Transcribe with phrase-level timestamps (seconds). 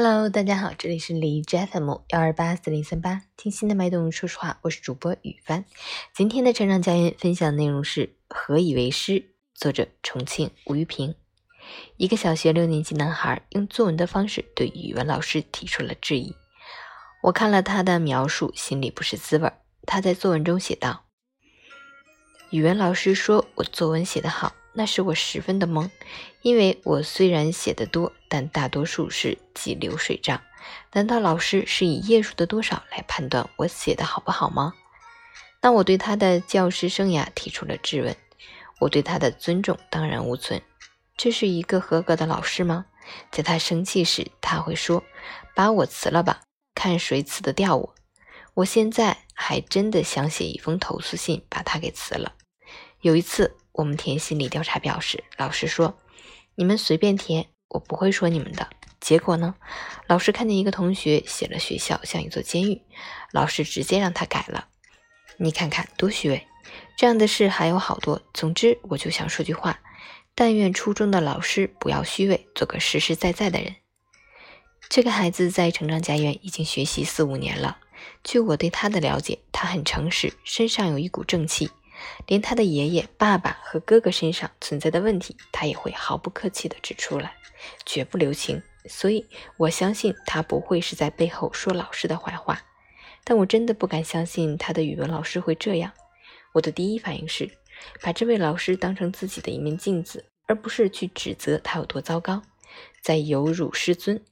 [0.00, 5.64] Hello，大家好，这里是李 JFM 幺二八四零三八，听心的脉动，说实话，我是主播雨帆。
[6.14, 9.12] 今天的成长家园分享内容是《何以为师》，
[9.56, 11.16] 作者重庆吴玉平。
[11.96, 16.32] 一个小学六年级男孩用作文的方式对语文老师提出了质疑。
[17.24, 19.52] 我看了他的描述，心里不是滋味。
[19.84, 21.06] 他在作文中写道
[22.50, 25.90] ：“语文老师说我作文写得好。”那时我十分的懵，
[26.40, 30.40] 因为我虽然写的多，但大多数是记流水账。
[30.92, 34.74] 难道老师是以页数的多少来判断我写的好不好吗？
[35.60, 38.16] 那我对他的教师生涯提出了质问。
[38.78, 40.62] 我对他的尊重当然无存。
[41.16, 42.86] 这是一个合格的老师吗？
[43.32, 45.02] 在他生气时，他会说
[45.56, 46.42] ：“把我辞了吧，
[46.76, 47.94] 看谁辞得掉我。”
[48.54, 52.34] 我现在还真的想写一封投诉信，把他给辞了。
[53.00, 53.56] 有一次。
[53.78, 55.96] 我们填心理调查表时，老师说
[56.56, 58.68] ：“你们随便填，我不会说你们的。”
[59.00, 59.54] 结果呢？
[60.08, 62.82] 老师看见一个同学写了“学校像一座监狱”，
[63.30, 64.66] 老师直接让他改了。
[65.36, 66.44] 你看看多虚伪！
[66.96, 68.20] 这样的事还有好多。
[68.34, 69.78] 总之，我就想说句话：
[70.34, 73.76] 但愿初中的老师不要虚伪，做个实实在在的人。
[74.88, 77.78] 这个孩子在成长家园已经学习四五年了。
[78.24, 81.70] 据我对他的了解，他很诚实，身上有一股正气。
[82.26, 87.34] 连他的爷爷、爸爸和哥哥身上存在的问题，他也会毫不客气地指出来，
[87.84, 88.62] 绝不留情。
[88.88, 92.62] 所以，我相信他不会是在背后说老师的坏话。
[93.24, 95.92] 但我真的不敢相信他的语文老师会这样。
[96.54, 97.50] 我的第一反应是，
[98.00, 102.40] 把这位老师当成自己的一面镜子，而不是去指责他有多糟糕，
[103.02, 104.24] 在有辱师尊。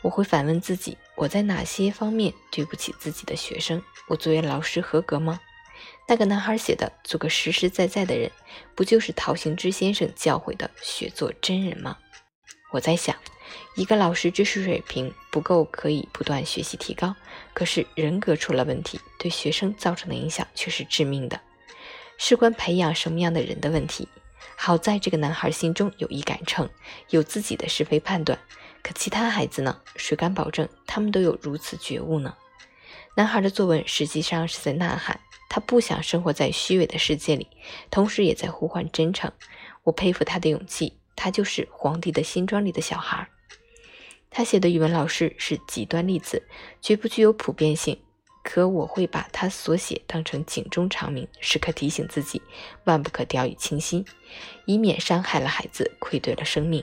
[0.00, 3.82] 我会反问自己：我在哪些方面对不起自己的学生？
[4.08, 5.38] 我作为老师合格吗？
[6.08, 8.30] 那个男孩写的“做个实实在在的人”，
[8.74, 11.96] 不就是陶行知先生教诲的“学做真人”吗？
[12.72, 13.14] 我在想，
[13.76, 17.14] 一个老师知识水平不够，可以不断学习提高，
[17.54, 21.40] 可是人格出了问题，对学生造成的影响却是致命的，
[22.18, 24.08] 事关培养什么样的人的问题。
[24.56, 26.68] 好在这个男孩心中有一杆秤，
[27.10, 28.38] 有自己的是非判断，
[28.82, 29.80] 可其他孩子呢？
[29.96, 32.34] 谁敢保证他们都有如此觉悟呢？
[33.14, 35.20] 男孩的作文实际上是在呐喊。
[35.48, 37.46] 他不想生活在虚伪的世界里，
[37.90, 39.30] 同时也在呼唤真诚。
[39.82, 40.98] 我佩服他的勇气。
[41.14, 43.28] 他就是皇帝的新装里的小孩。
[44.30, 46.42] 他写的语文老师是极端例子，
[46.80, 48.00] 绝不具有普遍性。
[48.42, 52.40] 可我会把他所写当成警钟长鸣，时刻提醒自己，
[52.84, 54.04] 万不可掉以轻心，
[54.64, 56.82] 以免伤害了孩子，愧对了生命。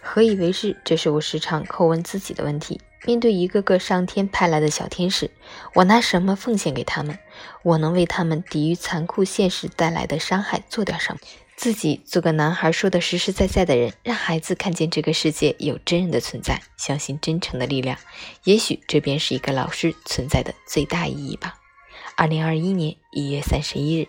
[0.00, 0.80] 何以为是？
[0.84, 2.80] 这是我时常叩问自己的问题。
[3.04, 5.30] 面对一个个上天派来的小天使，
[5.74, 7.18] 我拿什么奉献给他们？
[7.62, 11.20] 我能为他们抵御残酷现实带来的伤害做点什么？
[11.56, 17.98] 自己做个男孩说的实实在在的人，让孩子看见这个世界有真人的存在，相信真诚的力量。
[18.44, 21.58] 也许这便是一个老师存在的最大意义吧。
[22.16, 24.08] 二零二一年一月三十一日。